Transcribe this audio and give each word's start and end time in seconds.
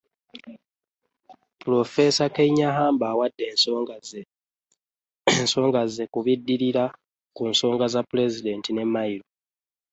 Pulofeesa 1.59 2.25
Kanyeihamba 2.35 3.05
awadde 3.13 3.43
ensonga 5.41 5.81
ze 5.95 6.03
ku 6.13 6.19
binaddirira 6.25 6.85
ku 7.35 7.43
nsonga 7.51 7.85
za 7.93 8.01
pulezidenti 8.09 8.69
ne 8.73 8.83
mayiro. 8.93 9.27